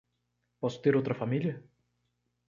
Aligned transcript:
Posso 0.59 0.81
ter 0.83 0.95
outra 0.95 1.13
família? 1.21 1.53